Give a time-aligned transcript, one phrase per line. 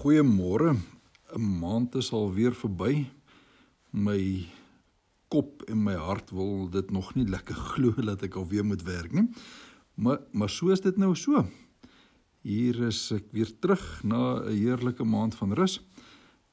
[0.00, 0.76] Goeiemôre.
[1.36, 3.10] 'n Maand is al weer verby.
[3.90, 4.48] My
[5.28, 9.12] kop en my hart wil dit nog nie lekker glo dat ek alweer moet werk
[9.12, 9.28] nie.
[9.94, 11.44] Maar maar so is dit nou so.
[12.40, 15.84] Hier is ek weer terug na 'n heerlike maand van rus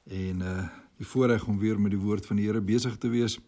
[0.04, 0.68] en uh
[0.98, 3.40] die voorreg om weer met die woord van die Here besig te wees.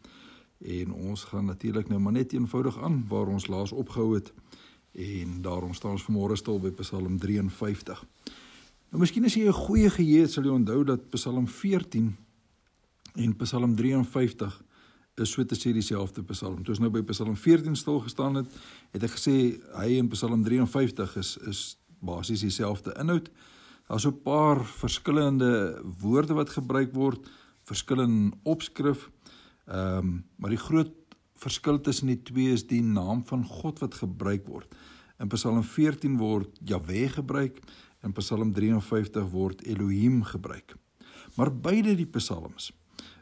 [0.65, 4.33] En ons gaan natuurlik nou maar net eenvoudig aan waar ons laas opgehou het.
[4.93, 8.07] En daarom staan ons vanmôre stil by Psalm 53.
[8.91, 12.17] Nou miskien as jy 'n goeie geheue het, sal jy onthou dat Psalm 14
[13.15, 14.63] en Psalm 53
[15.17, 16.65] is so te sê dieselfde Psalm.
[16.65, 18.47] Toe ons nou by Psalm 14 stil gestaan het,
[18.93, 23.31] het ek gesê hy en Psalm 53 is is basies dieselfde inhoud.
[23.87, 27.31] Daar's 'n paar verskillende woorde wat gebruik word,
[27.63, 29.11] verskillende opskrif.
[29.67, 30.93] Ehm, um, maar die groot
[31.37, 34.75] verskil tussen die twee is die naam van God wat gebruik word.
[35.19, 37.61] In Psalm 14 word Jahwe gebruik
[38.01, 40.77] In Psalm 53 word Elohim gebruik.
[41.37, 42.73] Maar beide die psalms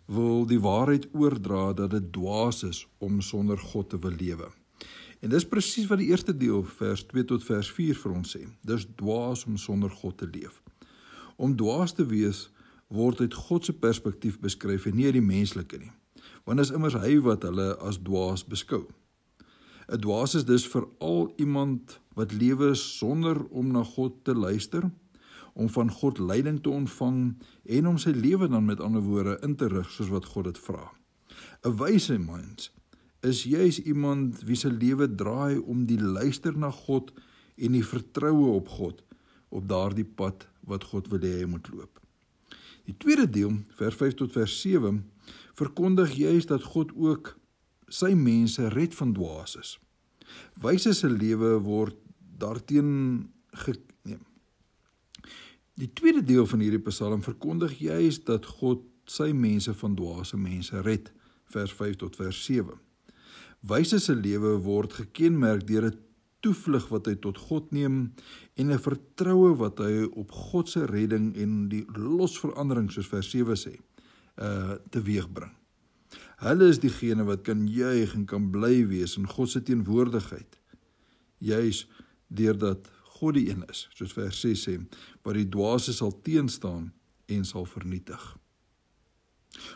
[0.07, 4.49] wil die waarheid oordra dat dit dwaas is om sonder God te wil lewe.
[5.21, 8.45] En dis presies wat die eerste deel vers 2 tot vers 4 vir ons sê.
[8.63, 10.63] Dis dwaas om sonder God te leef.
[11.37, 12.47] Om dwaas te wees
[12.89, 15.91] word uit God se perspektief beskryf en nie uit die menslike nie.
[16.47, 18.87] Want is immers hy wat hulle as dwaas beskou.
[19.89, 24.91] 'n Dwaas is dus veral iemand wat lewe sonder om na God te luister,
[25.53, 29.57] om van God leiding te ontvang en om sy lewe dan met ander woorde in
[29.57, 30.93] te rig soos wat God dit vra.
[31.65, 32.71] 'n Wyse mens
[33.21, 37.11] is juis iemand wie se lewe draai om die luister na God
[37.57, 39.03] en die vertroue op God
[39.49, 42.01] op daardie pad wat God wil hê hy moet loop.
[42.85, 45.01] Die tweede deel, vers 5 tot vers 7,
[45.57, 47.39] verkondig juis dat God ook
[47.89, 49.79] sy mense red van dwaases.
[50.61, 51.97] Wyse se lewe word
[52.39, 53.31] daarteen
[53.65, 54.25] geneem.
[55.79, 60.83] Die tweede deel van hierdie Psalm verkondig juis dat God sy mense van dwaase mense
[60.85, 61.13] red
[61.53, 62.77] vers 5 tot vers 7.
[63.69, 65.99] Wyse se lewe word gekenmerk deur 'n
[66.41, 68.13] toevlug wat hy tot God neem
[68.55, 73.57] en 'n vertroue wat hy op God se redding en die losverandering soos vers 7
[73.57, 73.75] sê,
[74.37, 75.58] uh teweegbring.
[76.39, 80.59] Hulle is diegene wat kan juig en kan bly wees in God se teenwoordigheid.
[81.39, 81.87] Juis
[82.29, 84.77] deurdat God die een is, soos vers 6 sê,
[85.27, 86.93] wat die dwaase sal teenstaan
[87.27, 88.23] en sal vernietig.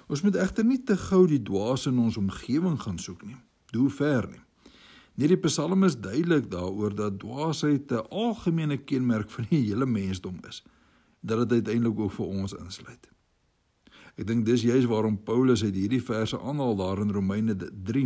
[0.06, 3.38] Ons moet egter nie te gou die dwaase in ons omgewing gaan soek nie.
[3.74, 4.42] Doe ver nie.
[5.18, 10.38] Nie die Psalm is duidelik daaroor dat dwaasheid 'n algemene kenmerk van die hele mensdom
[10.48, 10.62] is,
[11.20, 13.11] dat dit uiteindelik ook vir ons insluit.
[14.20, 18.04] Ek dink dis juist waarom Paulus uit hierdie verse aanhaal daar in Romeine 3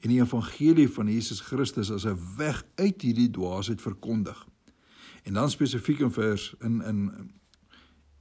[0.00, 4.46] en die evangelie van Jesus Christus as 'n weg uit hierdie dwaasheid verkondig.
[5.22, 7.30] En dan spesifiek in vers in in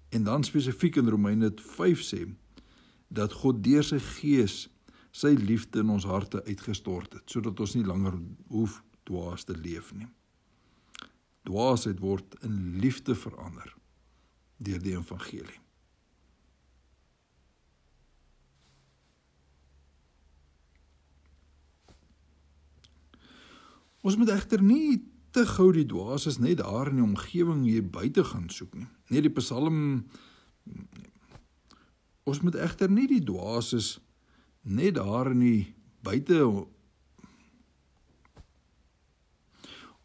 [0.10, 2.28] en dan spesifiek in Romeine 5 sê
[3.08, 4.70] dat God deur sy gees
[5.12, 9.94] sy liefde in ons harte uitgestort het sodat ons nie langer hoef dwaas te leef
[9.94, 10.08] nie.
[11.44, 13.76] Dwaasheid word in liefde verander
[14.58, 15.60] deur die evangelie.
[24.02, 25.02] Ons moet egter nie
[25.36, 28.88] te gou die dwaases net daar in die omgewing hier buite gaan soek nie.
[29.10, 30.06] Nee, die Psalm
[32.30, 33.98] Ons moet egter nie die dwaases
[34.62, 35.62] net daar in die
[36.06, 36.44] buite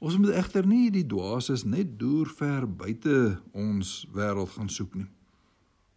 [0.04, 5.06] Ons moet egter nie die dwaases net deur ver buite ons wêreld gaan soek nie.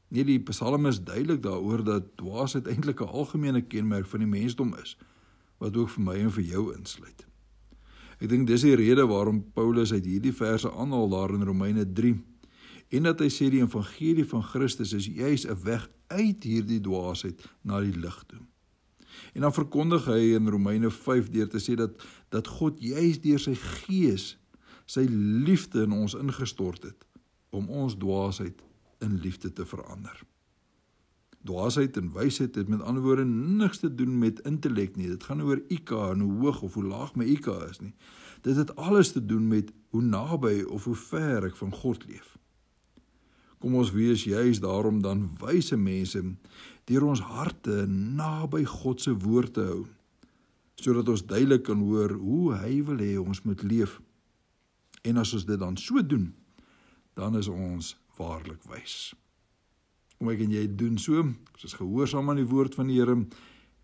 [0.08, 4.76] Nee, die Psalm is duidelik daaroor dat dwaasheid eintlik 'n algemene kenmerk van die mensdom
[4.76, 4.96] is
[5.60, 7.28] wat ook vir my en vir jou insluit.
[8.18, 12.16] Ek dink dis die rede waarom Paulus uit hierdie verse aanhaal daar in Romeine 3
[12.98, 17.44] en dat hy sê die evangelie van Christus is juis 'n weg uit hierdie dwaasheid
[17.62, 18.40] na die lig toe.
[19.34, 21.94] En dan verkondig hy in Romeine 5 deur te sê dat
[22.30, 24.38] dat God juis deur sy gees
[24.86, 25.06] sy
[25.48, 27.06] liefde in ons ingestort het
[27.50, 28.64] om ons dwaasheid
[29.00, 30.24] in liefde te verander.
[31.48, 35.08] Dwaasheid en wysheid het met ander woorde niks te doen met intellek nie.
[35.08, 37.94] Dit gaan oor IQ en hoe hoog of hoe laag my IQ is nie.
[38.46, 42.36] Dit het alles te doen met hoe naby of hoe ver ek van God leef.
[43.58, 46.22] Kom ons wees juis daarom dan wyse mense
[46.88, 49.86] deur ons harte naby God se woord te hou
[50.78, 53.98] sodat ons duidelik kan hoor hoe hy wil hê ons moet leef.
[55.02, 56.28] En as ons dit dan so doen,
[57.18, 59.16] dan is ons waarlik wys.
[60.18, 61.22] Kom ek en jy doen so.
[61.22, 63.18] Ons is gehoorsaam aan die woord van die Here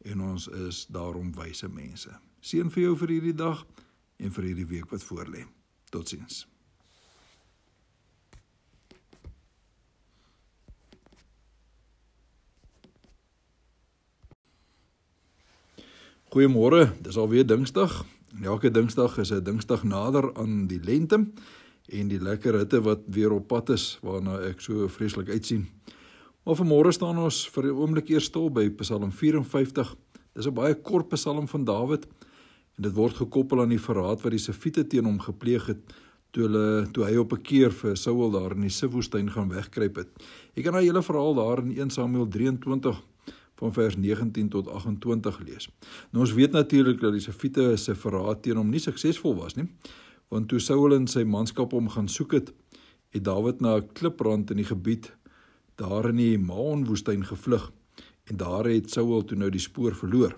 [0.03, 2.09] en ons is daarom wyse mense.
[2.43, 3.61] Seën vir jou vir hierdie dag
[4.19, 5.45] en vir hierdie week wat voorlê.
[5.93, 6.43] Totsiens.
[16.33, 16.87] Goeiemôre.
[17.05, 17.99] Dis alweer Dinsdag.
[18.41, 21.29] Elke Dinsdag is 'n Dinsdag nader aan die lente
[21.87, 25.69] en die lekker hitte wat weer op pad is waarna ek so vreeslik uitsien.
[26.43, 29.95] Maar vanmôre staan ons vir 'n oomblik eers stil by Psalm 54.
[30.35, 32.03] Dis 'n baie kort Psalm van Dawid
[32.75, 35.79] en dit word gekoppel aan die verraad wat die Sefiete teen hom gepleeg het
[36.31, 39.95] toe hulle toe hy op 'n keer vir Saul daar in die Sifwoestyn gaan wegkruip
[39.95, 40.09] het.
[40.55, 43.01] Ek kan nou hele verhaal daar in 1 Samuel 23
[43.55, 45.69] van vers 19 tot 28 lees.
[46.11, 49.69] Nou ons weet natuurlik dat die Sefiete se verraad teen hom nie suksesvol was nie,
[50.29, 52.53] want toe Saul en sy manskap hom gaan soek het,
[53.09, 55.13] het Dawid na 'n kliprand in die gebied
[55.75, 57.71] daar in die Maonwoestyn gevlug
[58.23, 60.37] en daar het Saul toe nou die spoor verloor.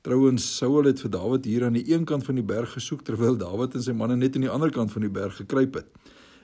[0.00, 3.36] Trouwens Saul het vir Dawid hier aan die een kant van die berg gesoek terwyl
[3.36, 5.90] Dawid en sy manne net aan die ander kant van die berg gekruip het,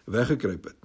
[0.05, 0.77] weggekruip het.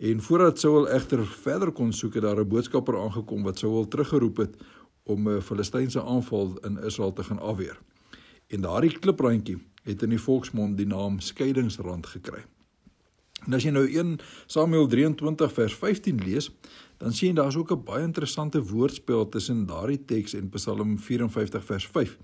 [0.00, 4.36] En voordat Saul egter verder kon soek, het daar 'n boodskapper aangekom wat Saul teruggeroep
[4.36, 4.56] het
[5.02, 7.78] om 'n Filistynse aanval in Israel te gaan afweer.
[8.46, 12.44] En daardie kliprandjie het in die volksmond die naam skeidingsrand gekry.
[13.46, 16.50] En as jy nou 1 Samuel 23 vers 15 lees,
[17.00, 21.64] dan sien jy daar's ook 'n baie interessante woordspel tussen daardie teks en Psalm 54
[21.64, 22.18] vers 5.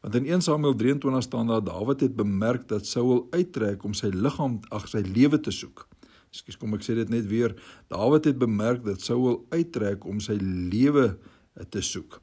[0.00, 4.06] Want in 1 Samuel 23 staan daar Dawid het bemerk dat Saul uittrek om sy
[4.06, 5.88] liggaam ag sy lewe te soek.
[6.28, 7.54] Ekskuus, kom ek sê dit net weer.
[7.88, 11.16] Dawid het bemerk dat Saul uittrek om sy lewe
[11.54, 12.20] eh, te soek.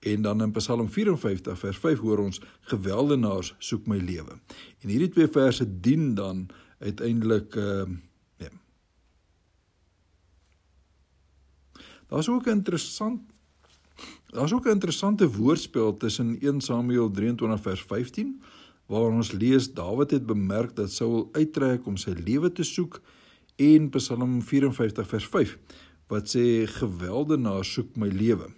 [0.00, 2.40] En dan in Psalm 54 vers 5 hoor ons
[2.72, 4.38] geweldenaars soek my lewe.
[4.80, 6.48] En hierdie twee verse dien dan
[6.80, 7.84] uiteindelik uh
[8.40, 8.50] nee.
[12.08, 13.20] Daar's ook 'n interessant
[14.30, 18.42] Daar's ook 'n interessante woordspel tussen 1 Samuel 23 vers 15
[18.86, 23.00] waar ons lees Dawid het bemerk dat Saul uittrek om sy lewe te soek
[23.56, 25.58] en Psalm 54 vers 5
[26.10, 28.48] wat sê geweldenaar soek my lewe.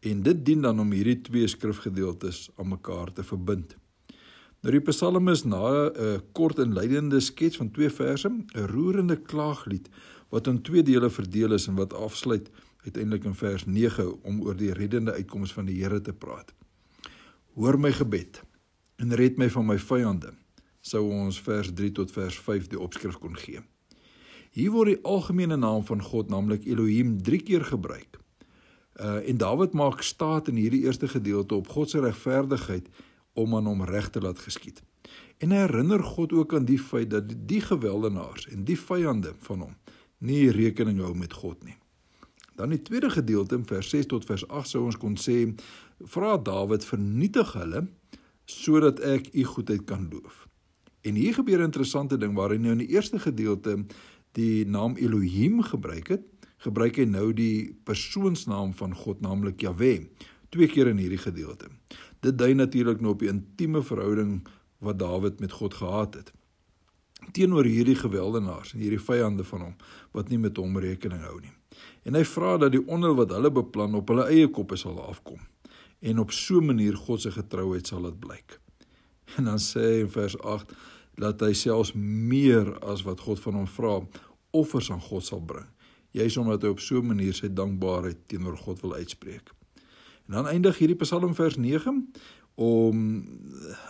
[0.00, 3.76] En dit dien dan om hierdie twee skrifgedeeltes aan mekaar te verbind.
[4.60, 9.16] Nou die Psalm is na 'n kort en leidende skets van twee verse, 'n roerende
[9.16, 9.88] klaaglied
[10.28, 12.50] wat in twee dele verdeel is en wat afsluit
[12.84, 16.52] uiteindelik in vers 9 om oor die reddende uitkoms van die Here te praat.
[17.54, 18.42] Hoor my gebed
[18.96, 20.32] en red my van my vyande.
[20.80, 23.60] Sou ons vers 3 tot vers 5 die opskrif kon gee.
[24.50, 28.18] Hier word die algemene naam van God, naamlik Elohim, 3 keer gebruik.
[29.00, 32.88] Uh en Dawid maak staat in hierdie eerste gedeelte op God se regverdigheid
[33.40, 34.82] om aan hom reg te laat geskied.
[35.40, 39.66] En hy herinner God ook aan die feit dat die geweldenaars en die vyande van
[39.66, 39.76] hom
[40.20, 41.76] nie rekening hou met God nie.
[42.60, 45.46] Dan die tweede gedeelte in vers 6 tot vers 8 sou ons kon sê
[46.12, 47.86] vra Dawid vernietig hulle
[48.50, 50.46] sodat ek u goedheid kan loof.
[51.00, 53.86] En hier gebeur 'n interessante ding waarin nou in die eerste gedeelte
[54.32, 56.22] die naam Elohim gebruik het,
[56.58, 60.08] gebruik hy nou die persoonsnaam van God, naamlik Jahwe,
[60.50, 61.70] twee keer in hierdie gedeelte.
[62.20, 64.40] Dit dui natuurlik nou op die intieme verhouding
[64.78, 66.32] wat Dawid met God gehad het.
[67.32, 69.74] Teenoor hierdie geweldenaars en hierdie vyande van hom
[70.16, 71.52] wat nie met hom rekening hou nie.
[72.04, 75.40] En hy vra dat die onheil wat hulle beplan op hulle eie koppe sal afkom
[76.00, 78.60] en op so 'n manier God se getrouheid sal dit blyk.
[79.36, 80.72] En dan sê hy in vers 8
[81.14, 84.00] dat hy selfs meer as wat God van hom vra
[84.50, 85.66] offers aan God sal bring.
[86.10, 89.52] Juis omdat hy op so 'n manier sy dankbaarheid teenoor God wil uitspreek.
[90.30, 92.12] En dan eindig hierdie Psalm vers 9
[92.54, 92.98] om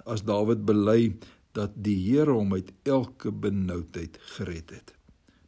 [0.09, 1.18] as Dawid bely
[1.52, 4.94] dat die Here hom uit elke benoudheid gered het.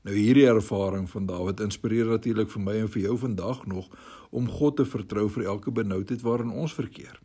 [0.04, 3.88] Nou hierdie ervaring van Dawid inspireer natuurlik vir my en vir jou vandag nog
[4.30, 7.16] om God te vertrou vir elke benoudheid waarin ons verkeer.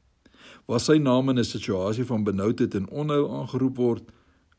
[0.63, 4.03] Waar sy naam in 'n situasie van benoudheid en onheil aangeroep word,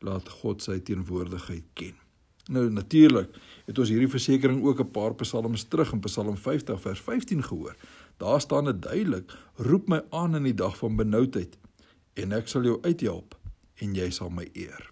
[0.05, 1.97] laat God sy teenwoordigheid ken.
[2.49, 3.29] Nou natuurlik
[3.65, 7.75] het ons hierdie versekering ook 'n paar psalms terug in Psalm 50 vers 15 gehoor.
[8.19, 11.57] Daar staan dit duidelik: Roep my aan in die dag van benoudheid
[12.13, 13.37] en ek sal jou uithelp
[13.79, 14.89] en jy sal my eer.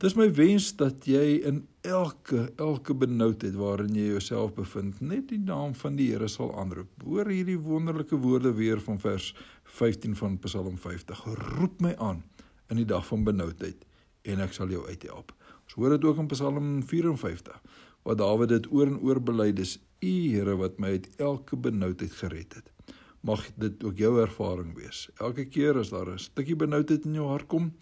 [0.00, 5.40] Dis my wens dat jy in elke elke benoudheid waarin jy jouself bevind, net die
[5.42, 6.88] naam van die Here sal aanroep.
[7.04, 9.34] Hoor hierdie wonderlike woorde weer van vers
[9.64, 11.24] 15 van Psalm 50.
[11.58, 12.22] Roep my aan
[12.70, 13.84] in die dag van benoudheid
[14.22, 15.34] en ek sal jou uithelp.
[15.66, 17.60] Ons hoor dit ook in Psalm 54
[18.08, 22.14] waar Dawid dit oor en oor bely dis U Here wat my uit elke benoudheid
[22.16, 22.94] gered het.
[23.20, 25.08] Mag dit ook jou ervaring wees.
[25.20, 27.72] Elke keer as daar 'n stukkie benoudheid in jou hart kom,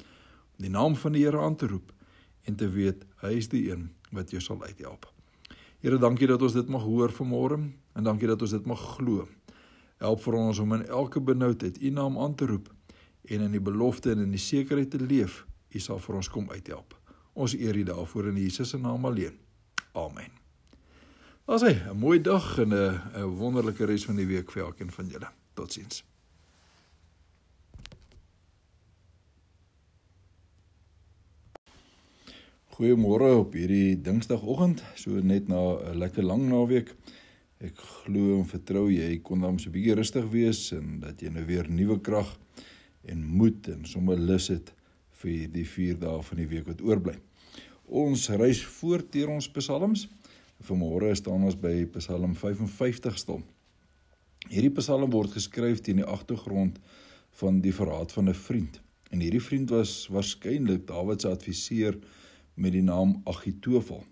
[0.58, 1.92] die naam van die Here aan te roep
[2.42, 5.06] en te weet hy is die een wat jou sal uithelp.
[5.78, 9.28] Here, dankie dat ons dit mag hoor vanmôre en dankie dat ons dit mag glo.
[9.98, 12.74] Help vir ons om in elke benoudheid U naam aan te roep
[13.24, 16.50] en in die belofte en in die sekerheid te leef, U sal vir ons kom
[16.50, 16.94] uithelp.
[17.34, 19.45] Ons eer U daarvoor in Jesus se naam alleen.
[19.96, 20.32] Amen.
[21.46, 24.90] Daar's hy, 'n mooi dag en 'n 'n wonderlike res van die week vir elkeen
[24.90, 25.28] van julle.
[25.54, 26.04] Totsiens.
[32.76, 36.94] Goeiemôre op hierdie Dinsdagoggend, so net na 'n lekker lang naweek.
[37.58, 41.28] Ek glo en vertrou jy kon dan so 'n bietjie rustig wees en dat jy
[41.28, 42.36] nou weer nuwe krag
[43.04, 44.74] en moed en sommer lus het
[45.10, 47.16] vir hierdie 4 dae van die week wat oorbly.
[47.86, 50.08] Ons reis voort deur ons psalms.
[50.66, 53.42] Vanmôre staan ons by Psalm 55 stil.
[54.50, 56.80] Hierdie psalm word geskryf teen die agtergrond
[57.38, 58.80] van die verraad van 'n vriend.
[59.10, 61.98] En hierdie vriend was waarskynlik Dawid se adviseur
[62.54, 64.04] met die naam Agitofel.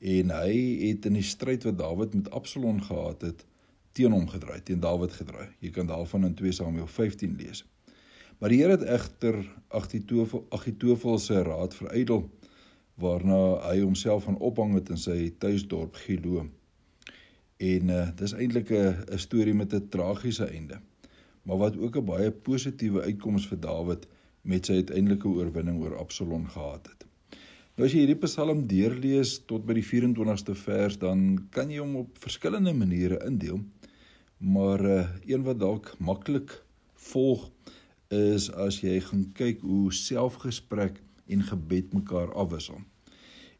[0.00, 3.46] En hy het in die stryd wat Dawid met Absalom gehad het,
[3.92, 5.48] teen hom gedraai, teen Dawid gedraai.
[5.58, 7.64] Jy kan daarvan in 2 Samuel 15 lees.
[8.38, 12.30] Maar die Here het egter Agitofel Agitofel se raad verydel
[13.00, 16.46] waarna hy homself van ophang het in sy tuisdorp Gilo.
[17.60, 20.80] En uh, dis eintlik 'n storie met 'n tragiese einde,
[21.42, 24.06] maar wat ook 'n baie positiewe uitkoms vir Dawid
[24.42, 27.06] met sy uiteindelike oorwinning oor Absalom gehad het.
[27.76, 31.94] Nou as jy hierdie Psalm deurlees tot by die 24ste vers, dan kan jy hom
[31.96, 33.60] op verskillende maniere indeel.
[34.38, 36.62] Maar uh, een wat dalk maklik
[36.94, 37.50] volg
[38.08, 42.80] is as jy gaan kyk hoe selfgesprek en gebed mekaar afwissel.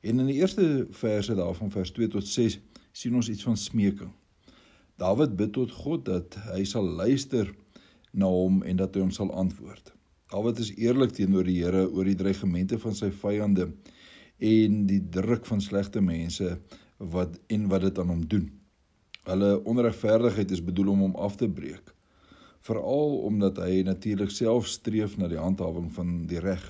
[0.01, 2.59] En in die eerste verse daarvan vers 2 tot 6
[2.93, 4.13] sien ons iets van smeking.
[5.01, 7.49] Dawid bid tot God dat hy sal luister
[8.13, 9.93] na hom en dat hy hom sal antwoord.
[10.31, 13.71] Dawid is eerlik teenoor die Here oor die dreigemente van sy vyande
[14.41, 16.57] en die druk van slegte mense
[16.99, 18.47] wat en wat dit aan hom doen.
[19.29, 21.93] Hulle onregverdigheid is bedoel om hom af te breek.
[22.65, 26.63] Veral omdat hy natuurlik self streef na die handhawing van die reg.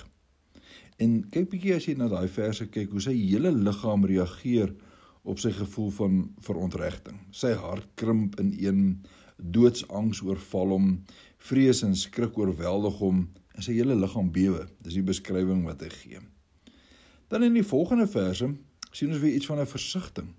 [1.01, 4.73] En kyk bietjie as jy na daai verse kyk hoe sy hele liggaam reageer
[5.25, 7.17] op sy gevoel van verontregting.
[7.33, 8.81] Sy hart krimp in een
[9.41, 10.89] doodsangs oorval hom,
[11.41, 13.23] vrees en skrik oorweldig hom
[13.55, 14.67] en sy hele liggaam bewe.
[14.85, 16.21] Dis die beskrywing wat hy gee.
[17.33, 18.51] Dan in die volgende verse
[18.91, 20.33] sien ons weer iets van 'n versigtiging.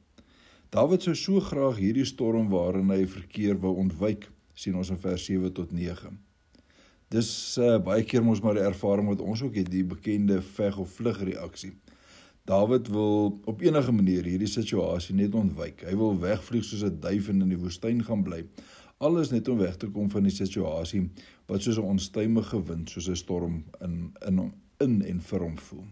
[0.70, 5.24] Dawid sou so graag hierdie storm waarin hy verkeer wou ontwyk, sien ons in vers
[5.24, 6.18] 7 tot 9.
[7.12, 10.78] Dis uh, baie keer mos maar die ervaring wat ons ook het, die bekende veg
[10.80, 11.74] of vlug reaksie.
[12.48, 15.84] Dawid wil op enige manier hierdie situasie net ontwyk.
[15.86, 18.42] Hy wil wegvlieg soos 'n duif in die woestyn gaan bly.
[18.98, 21.10] Alles net om weg te kom van die situasie
[21.46, 25.86] wat soos 'n onstuimige wind, soos 'n storm in in in en vir hom voel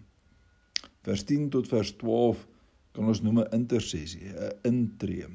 [1.02, 2.46] vers 10 tot vers 12
[2.92, 5.26] kan ons noem 'n intersessie, 'n intree.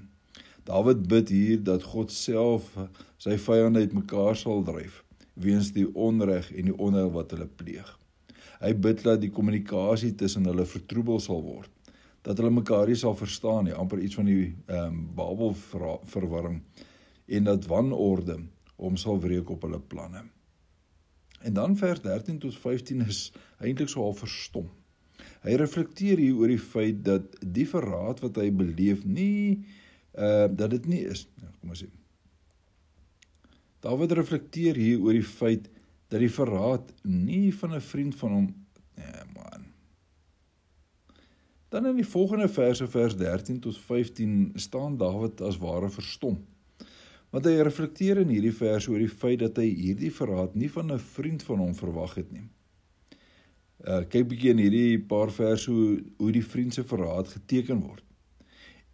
[0.63, 2.77] Dawid bid hier dat God self
[3.17, 5.04] sy vyande uitmekaar sal dryf
[5.35, 7.87] weens die onreg en die onheil wat hulle pleeg.
[8.61, 11.71] Hy bid dat die kommunikasie tussen hulle vertroebel sal word,
[12.25, 15.53] dat hulle mekaar nie sal verstaan nie, amper iets van die ehm um, Babel
[16.11, 16.61] verwarring
[17.25, 18.39] en dat wanorde
[18.77, 20.23] hom sal wreek op hulle planne.
[21.45, 24.69] En dan vers 13 tot 15 is eintlik so al verstom.
[25.45, 29.65] Hy reflekteer hier oor die feit dat die verraad wat hy beleef nie
[30.15, 31.27] uh dat dit nie is.
[31.41, 31.93] Ja, kom ons sien.
[33.85, 35.67] Dawid reflekteer hier oor die feit
[36.09, 38.47] dat die verraad nie van 'n vriend van hom
[38.97, 39.67] nee man.
[41.69, 46.39] Dan in die volgende verse vers 13 tot 15 staan Dawid as ware verstom.
[47.29, 50.91] Want hy reflekteer in hierdie vers oor die feit dat hy hierdie verraad nie van
[50.91, 52.49] 'n vriend van hom verwag het nie.
[53.85, 58.03] Uh kyk bietjie in hierdie paar verse hoe hoe die vriend se verraad geteken word.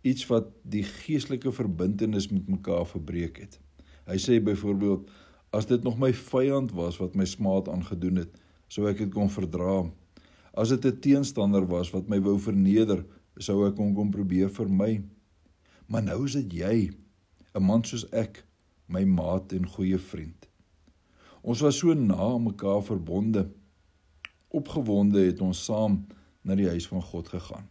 [0.01, 3.59] Iets wat die geestelike verbintenis met mekaar verbreek het.
[4.09, 5.09] Hy sê byvoorbeeld
[5.51, 8.31] as dit nog my vyand was wat my smaad aangedoen het,
[8.71, 9.83] sou ek dit kon verdra.
[10.53, 13.05] As dit 'n teenstander was wat my wou verneder,
[13.37, 15.03] sou ek hom kom probeer vermy.
[15.87, 16.91] Maar nou is dit jy,
[17.55, 18.43] 'n man soos ek,
[18.87, 20.47] my maat en goeie vriend.
[21.41, 23.49] Ons was so na aan mekaar verbonde
[24.51, 26.01] opgewonde het ons saam
[26.43, 27.67] na die huis van God gegaan.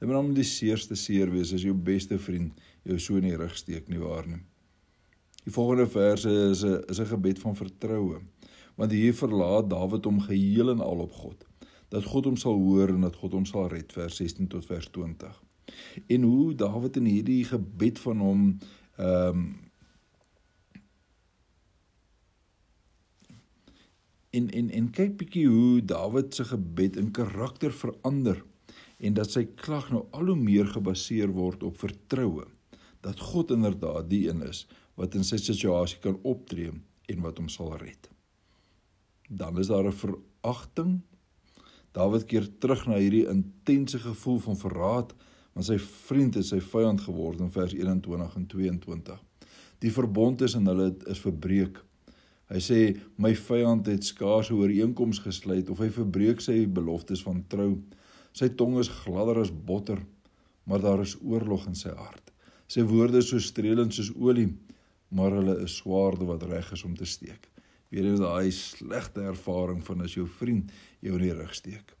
[0.00, 2.56] Dit moet hom die seerste seer wees as jou beste vriend
[2.88, 4.40] jou so in die rug steek nie waar nie.
[5.44, 8.20] Die volgende verse is 'n is 'n gebed van vertroue.
[8.74, 11.46] Want hier verlaat Dawid hom geheel en al op God.
[11.88, 14.86] Dat God hom sal hoor en dat God hom sal red vers 16 tot vers
[14.86, 15.42] 20.
[16.06, 18.58] En hoe Dawid in hierdie gebed van hom
[18.96, 19.68] ehm um,
[24.30, 28.44] En en en kyk bietjie hoe Dawid se gebed in karakter verander
[28.98, 32.46] en dat sy klag nou al hoe meer gebaseer word op vertroue
[33.00, 34.66] dat God inderdaad die een is
[35.00, 36.72] wat in sy situasie kan optree
[37.10, 38.10] en wat hom sal red.
[39.28, 41.00] Dan is daar 'n veragting.
[41.92, 45.14] Dawid keer terug na hierdie intense gevoel van verraad
[45.52, 49.18] want sy vriend het sy vyand geword in vers 21 en 22.
[49.78, 51.82] Die verbond tussen hulle is verbreek
[52.50, 52.78] Hy sê
[53.22, 57.78] my vyand het skaars 'n ooreenkoms gesluit of hy verbreek sy beloftes van trou.
[58.32, 60.02] Sy tong is gladder as botter,
[60.66, 62.32] maar daar is oorlog in sy hart.
[62.66, 64.48] Sy woorde is so streelend soos olie,
[65.10, 67.48] maar hulle is swaarde wat reg is om te steek.
[67.90, 70.70] Weer is daai slegte ervaring van as jou vriend
[71.02, 71.96] jou in die rug steek.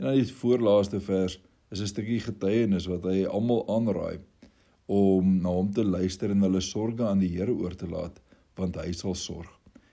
[0.00, 1.36] En dan die voorlaaste vers
[1.70, 4.20] is 'n stukkie getuienis wat hy almal aanraai
[4.86, 8.20] om na hom te luister en hulle sorges aan die Here oor te laat,
[8.56, 9.50] want hy sal sorg.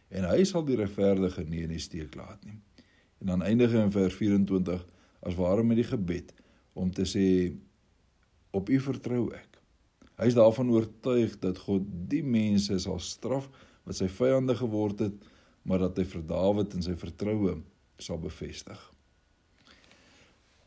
[0.10, 2.58] En hy sal die regverdige nie in die steek laat nie.
[3.22, 4.86] En dan eindig hy in vers 24
[5.22, 6.34] as ware met die gebed
[6.74, 7.54] om te sê
[8.52, 9.57] op u vertrou ek.
[10.18, 13.50] Hy is daarvan oortuig dat God die mense sal straf
[13.86, 15.18] wat sy vyande geword het,
[15.68, 17.60] maar dat hy vir Dawid en sy vertroue
[18.02, 18.80] sal bevestig.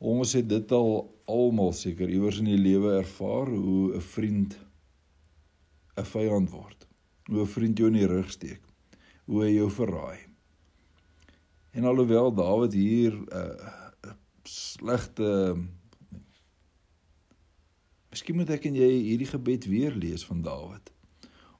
[0.00, 0.92] Ons het dit al
[1.28, 4.56] almal seker iewers in die lewe ervaar hoe 'n vriend
[5.98, 6.86] 'n vyand word.
[7.28, 8.62] Hoe 'n vriend jou in die rug steek.
[9.26, 10.18] Hoe hy jou verraai.
[11.72, 14.14] En alhoewel Dawid hier 'n uh,
[14.44, 15.56] slegte
[18.10, 20.90] Miskien moet ek en jy hierdie gebed weer lees van Dawid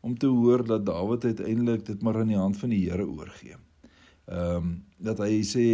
[0.01, 3.59] om te hoor dat Dawid uiteindelik dit maar aan die hand van die Here oorgee.
[4.27, 5.65] Ehm um, dat hy sê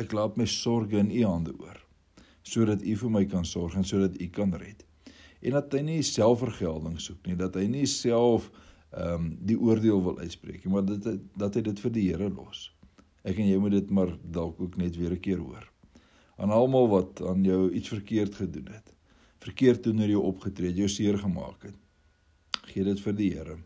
[0.00, 1.80] ek laat my sorges in u hande oor
[2.42, 4.84] sodat u vir my kan sorg en sodat u kan red.
[5.40, 8.50] En dat hy nie selfvergelding soek nie, dat hy nie self
[8.90, 12.30] ehm um, die oordeel wil uitspreek nie, maar dit dat hy dit vir die Here
[12.30, 12.68] los.
[13.26, 15.66] Ek en jy moet dit maar dalk ook net weer 'n keer hoor.
[16.38, 18.89] Aan almal wat aan jou iets verkeerd gedoen het,
[19.40, 21.76] verkeerd teenoor jou opgetree het, jou seer gemaak het.
[22.70, 23.56] Gee dit vir die Here.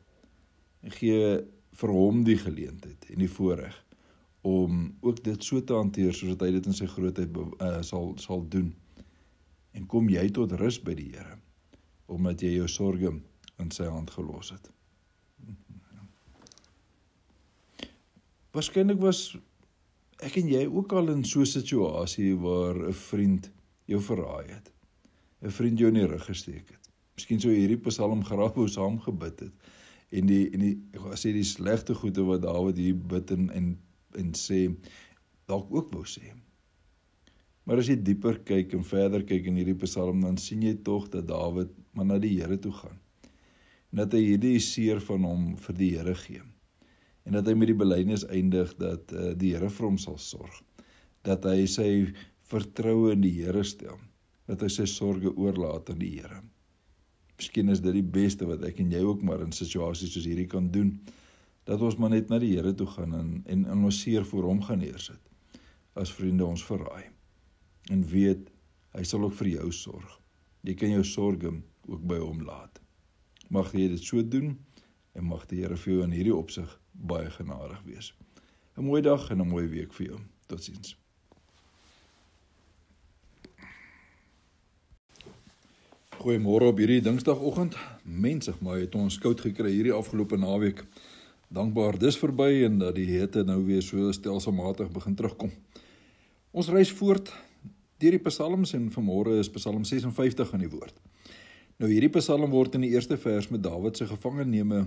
[0.85, 1.41] En gee
[1.75, 3.81] vir hom die geleentheid en die voorreg
[4.45, 8.45] om ook dit so te hanteer soos hy dit in sy grootheid uh, sal sal
[8.53, 8.75] doen.
[9.75, 11.41] En kom jy tot rus by die Here
[12.13, 13.23] omdat jy jou sorges
[13.63, 14.69] in sy hand gelos het.
[18.53, 19.23] Waarskynlik was
[20.23, 23.51] ek en jy ook al in so 'n situasie waar 'n vriend
[23.87, 24.74] jou verraai het.
[25.45, 26.91] 'n Vriend jou in die rug gesteek het.
[27.15, 29.53] Miskien sou hierdie Psalm graag wou saam gebid het
[30.15, 33.75] en die en die jy die slegte goede wat Dawid hier bid en en
[34.19, 34.69] en sê
[35.51, 36.33] dalk ook wou sê.
[37.65, 41.09] Maar as jy dieper kyk en verder kyk in hierdie Psalm dan sien jy tog
[41.13, 42.99] dat Dawid maar na die Here toe gaan.
[43.93, 46.43] En dat hy hierdie seer van hom vir die Here gee.
[47.25, 50.57] En dat hy met die belydenis eindig dat uh, die Here vir hom sal sorg.
[51.25, 51.89] Dat hy sy
[52.51, 53.97] vertroue in die Here stel.
[54.49, 56.43] Dat hy sy sorges oorlaat aan die Here.
[57.39, 60.51] Miskien is dit die beste wat ek en jy ook maar in situasies soos hierdie
[60.51, 60.93] kan doen
[61.65, 64.51] dat ons maar net na die Here toe gaan en en in ons seer voor
[64.51, 65.21] hom gaan neersit.
[65.95, 67.09] As vriende ons verraai.
[67.91, 68.51] En weet
[68.95, 70.19] hy sal ook vir jou sorg.
[70.65, 72.81] Jy kan jou sorges ook by hom laat.
[73.51, 74.55] Mag jy dit so doen
[75.15, 78.13] en mag die Here vir jou in hierdie opsig baie genadig wees.
[78.77, 80.21] 'n Mooi dag en 'n mooi week vir jou.
[80.47, 81.04] Totsiens.
[86.15, 87.75] Goeiemôre op hierdie Dinsdagoggend.
[88.05, 90.85] Mensig, maar het ons koud gekry hierdie afgelope naweek
[91.55, 95.51] dankbaar dis verby en dat die hitte nou weer so stelselmatig begin terugkom.
[96.55, 97.33] Ons reis voort
[97.99, 100.95] deur die psalms en vanmôre is Psalm 56 aan die woord.
[101.83, 104.85] Nou hierdie psalm word in die eerste vers met Dawid se gevangeneme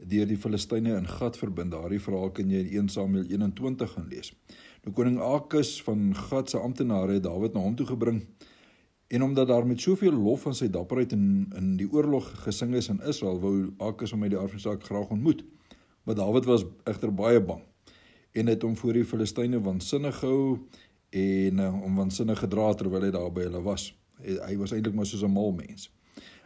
[0.00, 1.74] deur die Filistyne in Gat verbind.
[1.76, 4.32] Daardie verhaal kan jy in 1 Samuel 21 gaan lees.
[4.86, 8.24] Nou koning Akus van Gat se amptenare het Dawid na hom toe gebring
[9.08, 12.88] en omdat daar met soveel lof van sy dapperheid in in die oorlog gesing is
[12.88, 15.44] in Israel, wou Akus hom uit die saak graag ontmoet.
[16.04, 17.62] Maar Dawid was egter baie bang
[18.32, 20.58] en het hom voor die Filistyne wansinnig gehou
[21.10, 23.92] en uh, om wansinnig gedra terwyl hy daar by hulle was.
[24.18, 25.90] Hy, hy was eintlik maar soos 'n mal mens.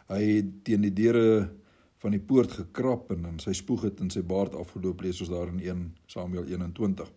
[0.07, 1.49] Hy het teen die deure
[1.97, 5.29] van die poort gekrap en dan sy spoeg het in sy baard afgeloop lees ons
[5.29, 7.11] daar in 1 Samuel 21.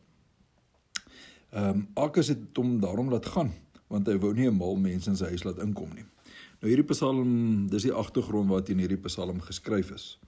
[1.52, 3.52] Ehm um, Akas het hom daarom laat gaan
[3.92, 6.04] want hy wou nie 'n mal mens in sy huis laat inkom nie.
[6.62, 10.18] Nou hierdie Psalm, dis die agtergrond waarteen hierdie Psalm geskryf is.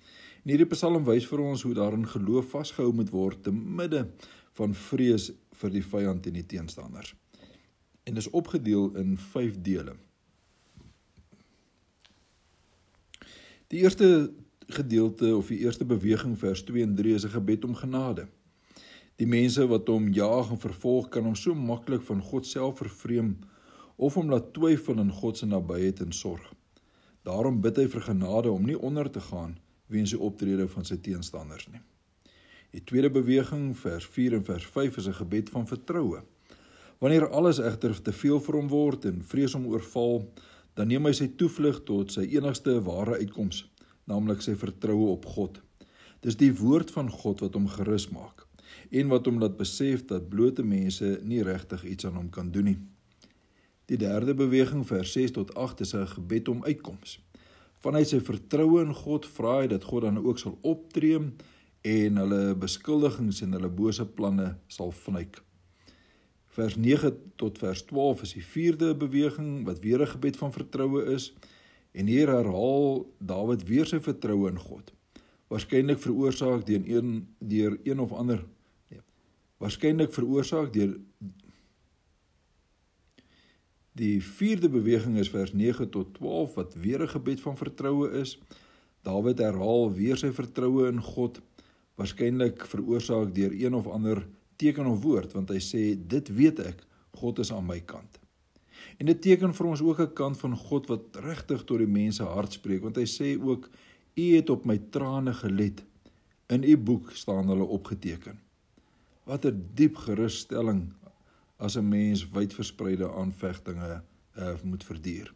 [0.44, 4.08] En hierdie Psalm wys vir ons hoe daarin geloof vasgehou moet word te midde
[4.58, 7.14] van vrees vir die vyand en die teenstanders.
[8.04, 9.94] En is opgedeel in 5 dele.
[13.72, 14.32] Die eerste
[14.66, 18.28] gedeelte of die eerste beweging vers 2 en 3 is 'n gebed om genade.
[19.16, 23.38] Die mense wat hom jaag en vervolg kan hom so maklik van God self vervreem
[23.96, 26.44] of hom laat twyfel in God se nabyheid en sorg.
[27.24, 29.56] Daarom bid hy vir genade om nie onder te gaan
[29.92, 31.80] weens die optrede van sy teenstanders nie.
[32.74, 36.22] Die tweede beweging vers 4 en vers 5 is 'n gebed van vertroue.
[36.98, 40.28] Wanneer alles egter te veel vir hom word en vrees hom oorval,
[40.74, 43.70] dan neem hy sy toevlug tot sy enigste ware uitkoms,
[44.04, 45.60] naamlik sy vertroue op God.
[46.20, 48.46] Dis die woord van God wat hom gerus maak
[48.90, 52.64] en wat hom laat besef dat blote mense nie regtig iets aan hom kan doen
[52.64, 52.78] nie.
[53.86, 57.20] Die derde beweging vers 6 tot 8 is 'n gebed om uitkoms.
[57.78, 61.20] Vanuit sy vertroue in God vra hy dat God dan ook sal optree
[61.80, 65.42] en hulle beskuldigings en hulle bose planne sal vnyk.
[66.46, 71.04] Vers 9 tot vers 12 is die vierde beweging wat weer 'n gebed van vertroue
[71.04, 71.34] is
[71.92, 74.92] en hier herhaal Dawid weer sy vertroue in God.
[75.48, 78.44] Waarskynlik veroorsaak deur een deur een of ander
[78.90, 79.00] nee,
[79.58, 80.96] waarskynlik veroorsaak deur
[83.94, 88.38] Die vierde beweging is vers 9 tot 12 wat weer 'n gebed van vertroue is.
[89.02, 91.40] Dawid herhaal weer sy vertroue in God,
[91.94, 94.26] waarskynlik veroorsaak deur een of ander
[94.56, 98.18] teken of woord, want hy sê dit weet ek, God is aan my kant.
[98.98, 102.22] En dit teken vir ons ook 'n kant van God wat regtig tot die mense
[102.22, 103.70] hart spreek, want hy sê ook
[104.16, 105.84] U het op my trane gelet.
[106.48, 108.38] In U boek staan hulle opgeteken.
[109.24, 110.92] Wat 'n diep gerusstelling
[111.56, 114.02] as 'n mens wydverspreide aanvegtinge
[114.38, 115.34] uh, moet verduur.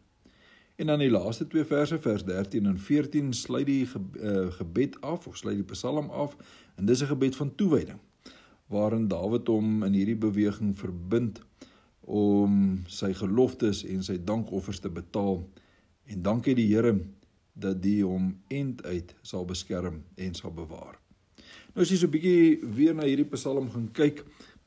[0.75, 5.01] En dan die laaste twee verse vers 13 en 14 sluit die ge, uh, gebed
[5.01, 6.35] af of sluit die Psalm af
[6.75, 7.99] en dis 'n gebed van toewyding
[8.69, 11.41] waarin Dawid hom in hierdie beweging verbind
[11.99, 15.41] om sy geloftes en sy dankoffers te betaal
[16.05, 16.93] en dankie die Here
[17.53, 20.99] dat die hom end uit sal beskerm en sal bewaar.
[21.73, 24.23] Nou as jy so 'n bietjie weer na hierdie Psalm gaan kyk,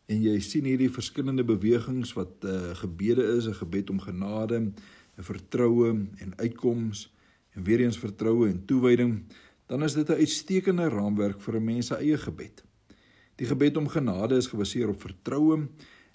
[0.07, 4.75] en jy sien hierdie verskillende bewegings wat uh, gebede is, 'n gebed om genade, 'n
[5.23, 7.13] vertroue en uitkoms
[7.55, 9.25] en weer eens vertroue en toewyding,
[9.67, 12.65] dan is dit 'n uitstekende raamwerk vir 'n mens se eie gebed.
[13.37, 15.69] Die gebed om genade is gebaseer op vertroue,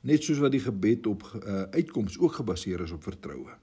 [0.03, 3.57] net soos wat die gebed op uh, uitkoms ook gebaseer is op vertroue.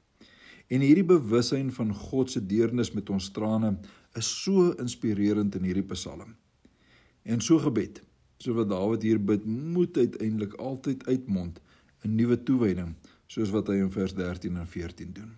[0.67, 3.79] En hierdie bewussyn van God se deernis met ons trane
[4.13, 6.37] is so inspirerend in hierdie Psalm.
[7.23, 8.03] En so gebed
[8.37, 11.61] So wat Dawid hier bid, moet uiteindelik altyd uitmond
[12.05, 12.95] 'n nuwe toewyding,
[13.27, 15.33] soos wat hy in vers 13 en 14 doen.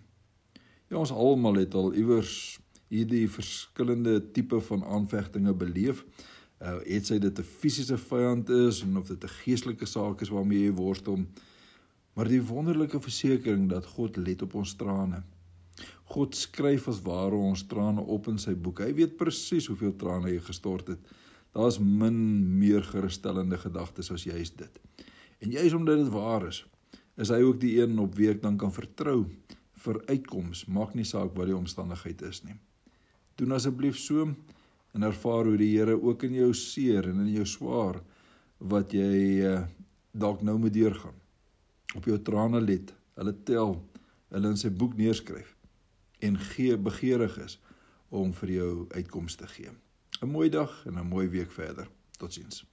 [0.89, 6.05] Ja, ons almal het al iewers hierdie verskillende tipe van aanvegtinge beleef.
[6.63, 10.29] Uh het sy dit 'n fisiese vyand is en of dit 'n geestelike saak is
[10.29, 11.25] waarmee jy worstel.
[12.13, 15.23] Maar die wonderlike versekering dat God let op ons trane.
[16.03, 18.79] God skryf as ware ons trane op in sy boek.
[18.79, 20.99] Hy weet presies hoeveel trane jy gestort het.
[21.57, 22.17] Daar's min
[22.59, 24.81] meer gerusstellende gedagtes as juis dit.
[25.41, 26.61] En juis omdat dit waar is,
[27.17, 29.23] is hy ook die een op wie ek dan kan vertrou
[29.81, 32.57] vir uitkoms, maak nie saak wat die omstandigheid is nie.
[33.41, 34.27] Doen asseblief so
[34.93, 38.01] en ervaar hoe die Here ook in jou seer en in jou swaar
[38.57, 39.63] wat jy uh,
[40.13, 41.17] dalk nou moet deurgaan.
[41.97, 43.77] Op jou trane let, hulle tel,
[44.33, 45.55] hulle in sy boek neerskryf
[46.21, 47.59] en gee begeerig is
[48.09, 49.75] om vir jou uitkomste te gee.
[50.21, 51.87] 'n mooi dag en 'n mooi week verder.
[52.17, 52.65] Totsiens.